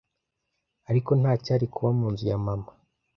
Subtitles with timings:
[0.89, 2.69] ariko ntacyari kuba munzu ya mama